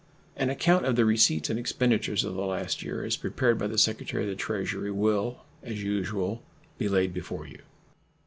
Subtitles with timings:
[0.35, 3.77] An account of the receipts and expenditures of the last year, as prepared by the
[3.77, 6.41] Secretary of the Treasury, will, as usual,
[6.79, 7.59] be laid before you.